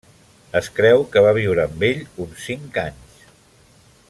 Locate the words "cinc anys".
2.49-3.25